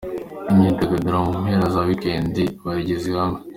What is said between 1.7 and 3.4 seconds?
za week end bayigize ihame.